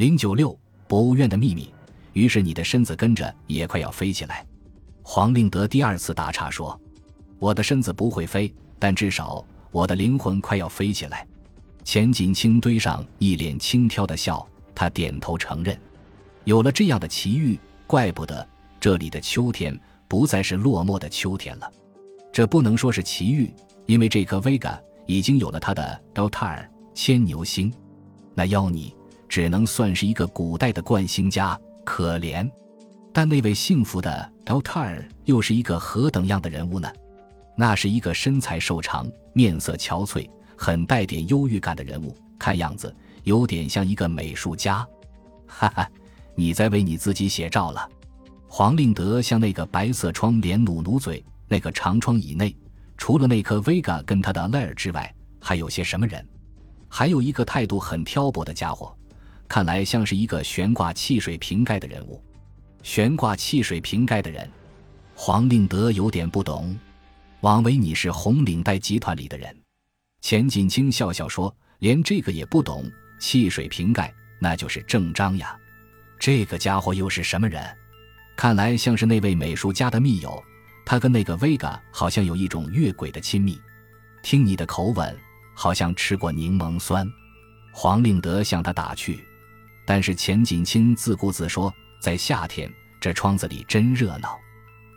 [0.00, 0.58] 零九六
[0.88, 1.70] 博物院的秘密。
[2.14, 4.46] 于是你的身子跟着也快要飞起来。
[5.02, 6.80] 黄令德第二次打岔说
[7.38, 11.26] ：“我的身子不会飞，但至少我的灵魂快要飞起来。”
[11.84, 15.78] 钱锦清堆上一脸轻佻的笑，他点头承认
[16.44, 18.48] ：“有了这样的奇遇，怪不得
[18.80, 19.78] 这里的秋天
[20.08, 21.70] 不再是落寞的秋天了。
[22.32, 23.52] 这不能说是奇遇，
[23.84, 27.70] 因为这颗 Vega 已经有了它的 Altar 牵牛星，
[28.34, 28.94] 那妖尼
[29.30, 31.58] 只能算是一个古代的惯星家。
[31.84, 32.48] 可怜，
[33.12, 36.92] 但那位幸福的 Ltar 又是一个何等样的人物呢？
[37.56, 40.28] 那是一个身材瘦长、面色憔悴。
[40.56, 44.86] 很带点忧郁感的人物，看样子有点像一个美术家。
[45.46, 45.90] 哈哈，
[46.34, 47.88] 你在为你自己写照了。
[48.46, 51.24] 黄令德向那个白色窗帘努努嘴。
[51.48, 52.54] 那个长窗以内，
[52.96, 56.24] 除了那颗 Vega 跟他的莱尔之外，还有些什么人？
[56.88, 58.94] 还有一个态度很挑拨的家伙，
[59.50, 62.22] 看来像是一个悬挂汽水瓶盖的人物。
[62.84, 64.48] 悬挂汽水瓶盖的人，
[65.12, 66.78] 黄令德有点不懂。
[67.40, 69.52] 枉为你是红领带集团里的人。
[70.20, 75.58] 钱锦清笑笑说：“连这个也不懂，汽水瓶盖那就是郑章呀。
[76.16, 77.60] 这个家伙又是什么人？
[78.36, 80.40] 看来像是那位美术家的密友。
[80.86, 83.60] 他跟那个 Vega 好像有一种越轨的亲密。
[84.22, 85.18] 听你的口吻，
[85.56, 87.04] 好像吃过柠檬酸。”
[87.74, 89.26] 黄令德向他打趣。
[89.90, 94.38] 但是钱锦清自顾自说：“在夏天，这窗子里真热闹。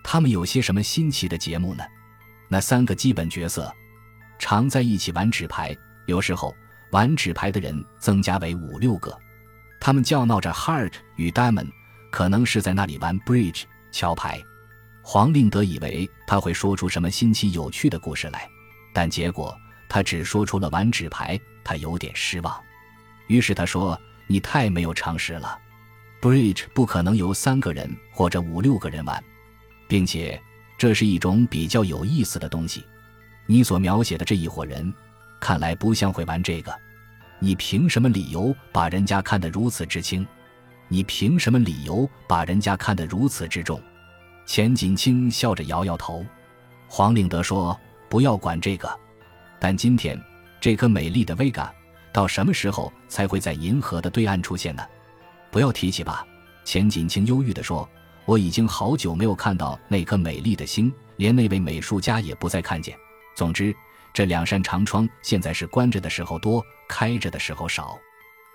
[0.04, 1.84] 他们有些什么新奇的节目呢？
[2.48, 3.74] 那三个基本角色。”
[4.38, 6.56] 常在一起玩纸牌，有时候
[6.92, 9.18] 玩纸牌的人增加为五六个。
[9.80, 11.72] 他们叫闹着 Heart 与 Diamond，
[12.12, 14.40] 可能是在那里玩 Bridge 桥牌。
[15.02, 18.48] 黄令德以为他会说出什么新奇有趣的故事来，
[18.94, 19.58] 但结果
[19.90, 22.64] 他只说出了玩纸牌，他有点失望。
[23.26, 25.60] 于是他说：“你太没有常识了
[26.22, 29.24] ，Bridge 不可能由三个人或者五六个人玩，
[29.88, 30.42] 并且
[30.78, 32.84] 这是一种比较有意思的东西。”
[33.46, 34.94] 你所描写的这一伙人，
[35.40, 36.74] 看来不像会玩这个。
[37.40, 40.26] 你凭什么理由把人家看得如此之轻？
[40.88, 43.82] 你凭什么理由把人家看得如此之重？
[44.46, 46.26] 钱锦清笑着摇摇头。
[46.88, 47.78] 黄令德说
[48.08, 48.90] ：“不要管这个。
[49.60, 50.18] 但今天
[50.62, 51.70] 这颗美丽的 Vega，
[52.14, 54.84] 到什么时候才会在银河的对岸出现呢？
[55.52, 56.26] 不要提起吧。”
[56.64, 57.90] 钱锦清忧郁地说
[58.24, 62.98] ：“我已经好久没有看到那颗美丽的星，连那位美术家也不再看见。”
[63.36, 63.76] 总之，
[64.14, 67.98] 这两扇长窗现在是关着的时候多，开着的时候少。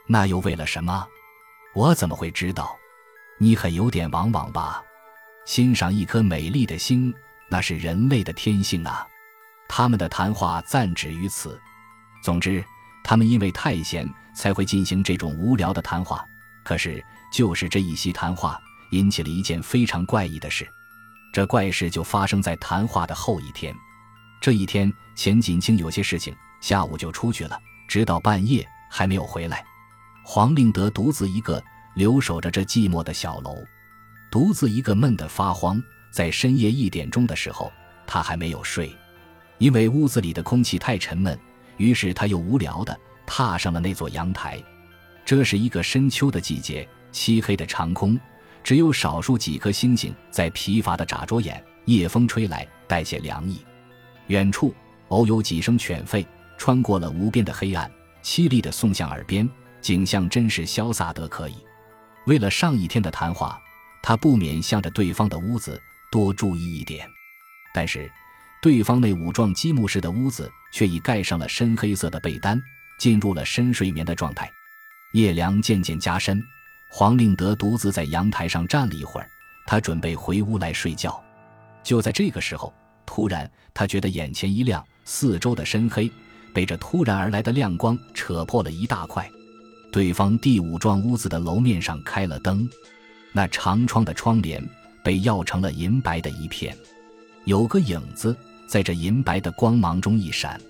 [0.06, 1.06] 那又为了什么？
[1.74, 2.74] 我怎么会知道？
[3.38, 4.82] 你很有点往往吧？
[5.44, 7.12] 欣赏一颗美丽的星，
[7.48, 9.06] 那是人类的天性啊。
[9.68, 11.60] 他们的谈话暂止于此。
[12.22, 12.64] 总之，
[13.03, 16.25] 他们因为太闲，才会进行这种无聊的谈话。
[16.62, 18.60] 可是，就是这一席谈话，
[18.91, 20.69] 引起了一件非常怪异的事。
[21.32, 23.75] 这怪事就发生在谈话的后一天。
[24.41, 29.65] 这一天，钱锦清有些事情，下午就出去了，直到半夜还没有回来。
[30.25, 31.62] 黄令德独自一个
[31.94, 33.56] 留守着这寂寞的小楼，
[34.30, 35.82] 独自一个闷得发慌。
[36.10, 37.70] 在深夜一点钟的时候，
[38.06, 38.94] 他还没有睡，
[39.59, 41.38] 因为屋子里的空气太沉闷。
[41.78, 42.94] 于是他又无聊地
[43.27, 44.62] 踏上了那座阳台。
[45.25, 48.19] 这是一个深秋的季节，漆黑的长空，
[48.62, 51.65] 只有少数几颗星星在疲乏地眨着眼。
[51.87, 53.65] 夜风吹来，带些凉意。
[54.27, 54.75] 远处
[55.09, 56.27] 偶有几声犬吠，
[56.59, 57.91] 穿过了无边的黑暗，
[58.22, 59.49] 凄厉的送向耳边，
[59.81, 61.55] 景象真是潇洒得可以。
[62.27, 63.59] 为了上一天的谈话，
[64.03, 65.81] 他不免向着对方的屋子
[66.12, 67.09] 多注意一点。
[67.72, 68.10] 但是，
[68.60, 72.60] 对方那五幢积木式的屋子却已盖上了深黑色的被单，
[72.98, 74.50] 进入了深睡眠的状态。
[75.12, 76.42] 夜凉渐渐加深，
[76.91, 79.28] 黄令德独自在阳台上站了一会儿，
[79.66, 81.22] 他准备回屋来睡觉。
[81.82, 82.72] 就在这个时候。
[83.10, 86.12] 突然，他觉得眼前一亮，四周的深黑
[86.52, 89.28] 被这突然而来的亮光扯破了一大块。
[89.91, 92.68] 对方第五幢屋子的楼面上开了灯，
[93.33, 94.62] 那长窗的窗帘
[95.03, 96.77] 被耀成了银白的一片，
[97.47, 98.36] 有个影子
[98.68, 100.60] 在这银白的光芒中一闪。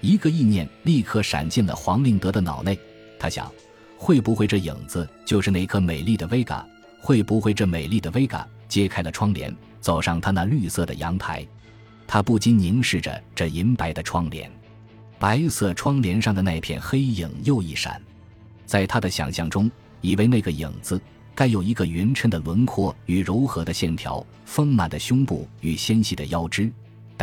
[0.00, 2.78] 一个意念立刻闪进了黄令德的脑内，
[3.18, 3.52] 他想：
[3.98, 6.64] 会不会这影子就是那颗美丽的 Vega？
[7.00, 11.46] 会不会这美丽的 Vega 揭开了窗帘，走上他那绿色的阳台？
[12.06, 14.50] 他不禁凝视着这银白的窗帘，
[15.18, 18.00] 白色窗帘上的那片黑影又一闪，
[18.66, 21.00] 在他的想象中，以为那个影子
[21.34, 26.70] 该有一个匀称的轮廓与柔和的线条，丰满的胸部与纤细的腰肢。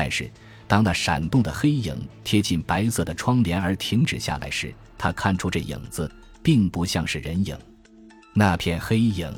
[0.01, 0.31] 但是，
[0.66, 1.94] 当那闪动的黑影
[2.24, 6.10] 贴近白色的窗帘而停止下来时，他看出这影子
[6.42, 7.54] 并不像是人影。
[8.34, 9.30] 那片黑影，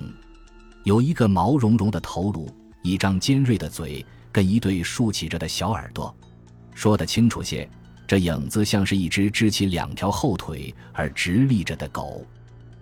[0.84, 2.48] 有一个毛茸茸的头颅，
[2.84, 6.16] 一张尖锐的嘴，跟一对竖起着的小耳朵。
[6.76, 7.68] 说得清楚些，
[8.06, 12.24] 这影子像是一只支起两条后腿而直立着的狗。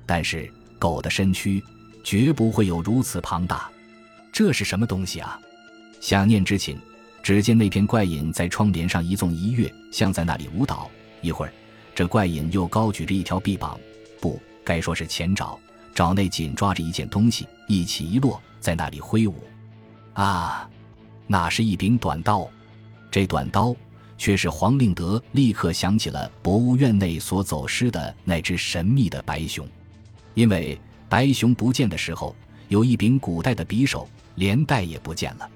[0.06, 1.64] 但是狗的身躯
[2.04, 3.72] 绝不会有如此庞大。
[4.34, 5.40] 这是什么东西啊？
[6.02, 6.78] 想念之情。
[7.22, 10.90] 只见那片怪影在窗帘上一纵一跃，像在那里舞蹈。
[11.22, 11.54] 一会儿，
[11.94, 13.80] 这怪影又高举着一条臂膀，
[14.22, 15.60] 不该说是前爪，
[15.94, 19.36] 爪内紧抓着一件东西，一起一落，在那里挥舞。
[20.14, 20.70] 啊，
[21.28, 22.50] 那是一柄短刀。
[23.12, 23.76] 这短刀
[24.18, 29.68] 却是黄令德立刻想起了博物院内所走失的那只神秘的白熊，
[30.36, 30.80] 因为
[31.10, 32.36] 白熊不见的时候，
[32.70, 35.50] 有一柄古代的匕首，连带也不见了，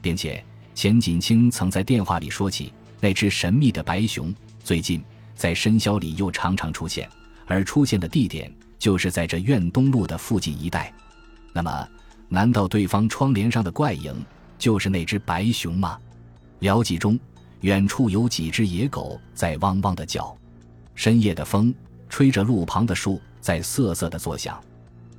[0.00, 0.42] 并且。
[0.74, 4.34] 钱锦清曾在电话里说起那只神秘的白熊，
[4.64, 5.02] 最近
[5.34, 7.08] 在深宵里又常常出现，
[7.46, 10.92] 而出现的地点就是在这院东路的附近一带。
[11.52, 11.88] 那么，
[12.28, 14.14] 难道对方窗帘上的怪影
[14.58, 15.98] 就是那只白熊吗？
[16.60, 17.18] 聊记中，
[17.60, 20.36] 远处有几只野狗在汪汪的叫，
[20.94, 21.74] 深夜的风
[22.08, 24.58] 吹着路旁的树在瑟瑟的作响，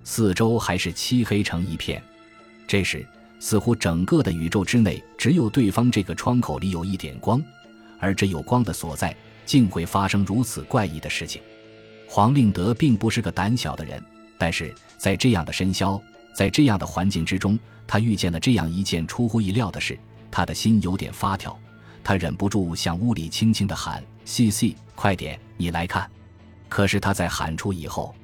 [0.04, 2.02] 四周还是漆黑成一片。
[2.68, 3.06] 这时。
[3.44, 7.44] 似乎整个的宇宙之内，只有对方这个窗口里有一点光，
[8.00, 9.14] 而这有光的所在，
[9.46, 11.42] 竟会发生如此怪异的事情。
[12.08, 14.02] 黄令德并不是个胆小的人，
[14.38, 16.02] 但是在这样的深宵，
[16.34, 20.00] 在这样的环境之中，他遇见了这样一件出乎意料的事，
[20.32, 21.60] 他的心有点发跳，
[22.02, 26.10] 他忍不住向屋里轻轻地喊：“C C，快点，你来看！”
[26.70, 28.16] 可是他在喊出以后，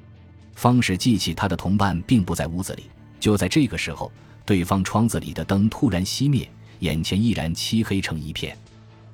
[0.54, 2.84] 方是记起他的同伴并不在屋子里。
[3.20, 4.10] 就在这个时候。
[4.50, 6.50] 对方窗子里的灯突然熄灭，
[6.80, 8.58] 眼前依然漆黑成一片。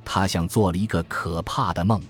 [0.02, 2.00] 他像做了一个可怕的梦。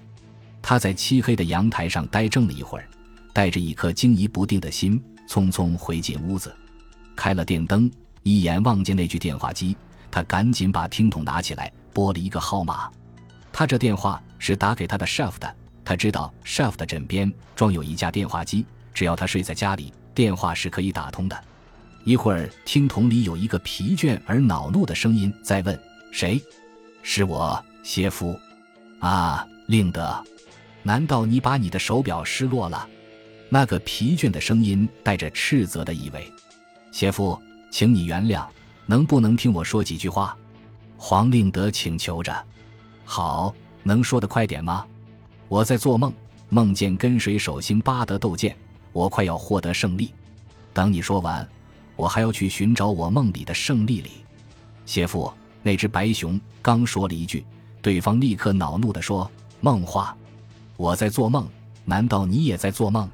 [0.63, 2.89] 他在漆黑的阳台上呆怔了一会儿，
[3.33, 6.55] 带着一颗惊疑不定的心，匆匆回进屋子，
[7.17, 7.91] 开了电灯，
[8.23, 9.77] 一眼望见那具电话机，
[10.09, 12.89] 他赶紧把听筒拿起来，拨了一个号码。
[13.53, 15.53] 他这电话是打给他的 chef 的，
[15.85, 18.65] 他知道 chef 的枕边装有一架电话机，
[18.95, 21.45] 只要他睡在家里，电话是可以打通的。
[22.07, 25.77] 一会儿，听筒里有一个疲倦而恼怒的声音在问
[26.13, 26.41] ：“谁？
[27.03, 28.39] 是我，谢夫。
[29.01, 30.25] 啊，令德，
[30.85, 32.89] 难道你把你的手表失落了？”
[33.51, 36.33] 那个疲倦的声音带着斥责的意味。
[36.93, 37.37] 谢夫，
[37.73, 38.47] 请你原谅，
[38.87, 40.37] 能不能听我说几句话？
[40.97, 42.33] 黄令德请求着。
[43.05, 44.87] 好，能说得快点吗？
[45.49, 46.15] 我在做梦，
[46.51, 48.57] 梦见跟水手星巴德斗剑，
[48.93, 50.15] 我快要获得胜利。
[50.73, 51.45] 等你说完。
[51.97, 54.11] 我还要去寻找我梦里的胜利里，
[54.85, 55.33] 谢父，
[55.63, 57.45] 那只白熊刚说了一句，
[57.81, 59.29] 对方立刻恼怒地说
[59.61, 60.15] ：“梦话，
[60.77, 61.49] 我在做梦，
[61.87, 63.09] 难道你也在做梦？”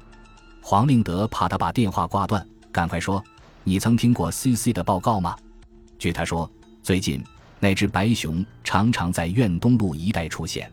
[0.61, 3.23] 黄令德怕他把电话挂断，赶快说
[3.63, 5.35] ：“你曾听过 C.C 的报告吗？
[5.97, 6.49] 据他说，
[6.81, 7.23] 最近
[7.59, 10.69] 那只白熊常常在院东路一带出现。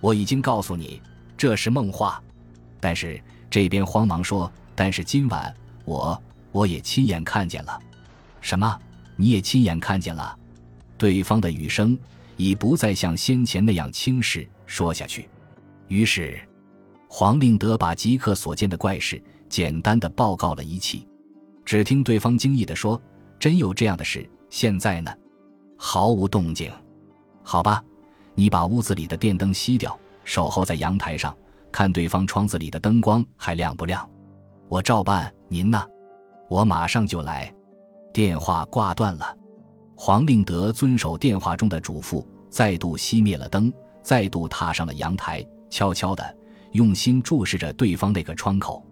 [0.00, 1.02] 我已经告诉你，
[1.36, 2.22] 这是梦话。
[2.78, 3.20] 但是
[3.50, 5.52] 这边慌忙说，但是今晚
[5.84, 6.16] 我。”
[6.52, 7.80] 我也亲眼看见了，
[8.40, 8.78] 什么？
[9.16, 10.36] 你也亲眼看见了？
[10.96, 11.98] 对方的语声
[12.36, 14.48] 已不再像先前那样轻视。
[14.66, 15.28] 说下去，
[15.88, 16.40] 于是
[17.08, 21.08] 黄令德把即刻所见的怪事简单的报告了一气。
[21.64, 23.00] 只听对方惊异的说
[23.38, 24.28] ：“真有这样的事？
[24.48, 25.12] 现在呢？
[25.76, 26.70] 毫无动静。
[27.42, 27.82] 好吧，
[28.34, 31.36] 你把屋子里的电灯熄掉，守候在阳台上，
[31.70, 34.08] 看对方窗子里的灯光还亮不亮。
[34.68, 35.32] 我照办。
[35.48, 35.84] 您呢？”
[36.50, 37.50] 我马上就来。
[38.12, 39.36] 电话挂断了。
[39.94, 46.36] 黄令德遵守电话中的嘱咐，再度熄灭了灯，再度踏上了阳台，悄悄地
[46.72, 48.84] 用心注视着对方那个窗口。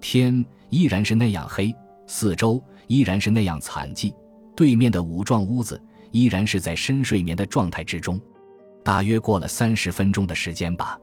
[0.00, 1.72] 天依然是那样黑，
[2.08, 4.12] 四周依然是那样惨寂。
[4.56, 8.20] 对面的五幢屋子依然是在深睡眠的状态之中。
[8.82, 10.98] 大约过了三十分钟的时间吧，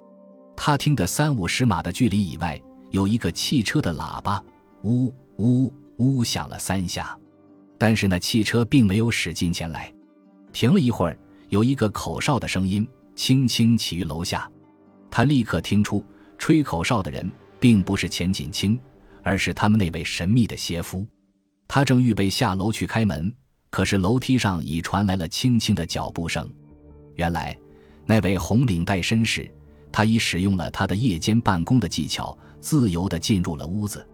[0.54, 2.60] 他听得三五十码的距离以外
[2.92, 4.44] 有一个汽车的喇叭，
[4.84, 5.72] 呜呜。
[5.98, 7.18] 呜响了三下，
[7.78, 9.94] 但是那汽车并没有驶进前来。
[10.52, 11.18] 停了一会儿，
[11.50, 14.50] 有一个口哨的声音轻轻起于楼下。
[15.10, 16.04] 他立刻听出，
[16.38, 18.80] 吹口哨的人并不是钱锦清，
[19.22, 21.06] 而是他们那位神秘的邪夫。
[21.68, 23.34] 他正预备下楼去开门，
[23.70, 26.48] 可是楼梯上已传来了轻轻的脚步声。
[27.16, 27.58] 原来，
[28.06, 29.50] 那位红领带绅士，
[29.92, 34.06] 他已使用了他的夜间办公的技巧，自由地进入了屋子。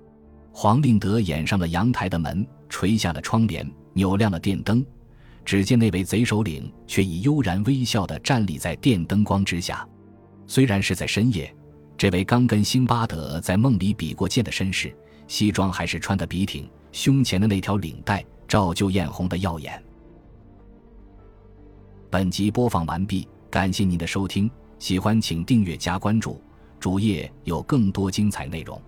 [0.52, 4.86] 黄令德掩上了阳台的门，垂下了窗帘，扭亮了电灯。
[5.46, 9.88] 只见那位贼首领却已悠然微笑地站立在电灯光之下。
[10.46, 11.52] 虽然是在深夜，
[11.98, 14.96] 这位刚跟辛巴德在梦里比过剑的绅士，
[15.28, 19.82] 西装还是穿得笔挺，胸前的那条领带照旧艳红的耀眼。
[22.12, 26.42] 本集播放完毕，感谢您的收听，喜欢请订阅加关注，
[26.80, 28.80] 主页有更多精彩内容。